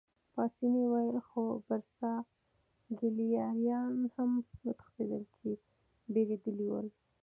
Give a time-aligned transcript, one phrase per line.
[0.33, 4.31] پاسیني وویل: خو برساګلیریایان هم
[4.63, 5.47] وتښتېدل، چې
[6.13, 6.87] بېرېدلي ول.